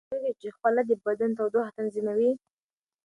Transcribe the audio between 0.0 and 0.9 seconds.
ایا تاسو پوهیږئ چې خوله